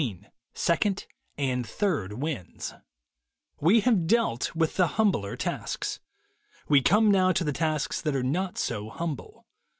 [0.01, 0.25] XV
[0.55, 1.05] SECOND
[1.37, 2.73] AND THIRD WINDS
[3.63, 5.99] \T TE have dealt with the humbler tasks.
[6.67, 9.45] We »* come now to the tasks that are not so humble.